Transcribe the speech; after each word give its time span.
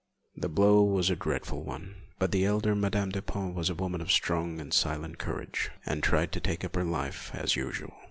The 0.35 0.49
blow 0.49 0.81
was 0.81 1.11
a 1.11 1.15
dreadful 1.15 1.61
one, 1.61 1.93
but 2.17 2.31
the 2.31 2.43
elder 2.43 2.73
Madame 2.73 3.11
Dupin 3.11 3.53
was 3.53 3.69
a 3.69 3.75
woman 3.75 4.01
of 4.01 4.11
strong 4.11 4.59
and 4.59 4.73
silent 4.73 5.19
courage, 5.19 5.69
and 5.85 6.01
tried 6.01 6.31
to 6.31 6.39
take 6.39 6.65
up 6.65 6.75
her 6.75 6.83
life 6.83 7.29
as 7.35 7.55
usual. 7.55 7.93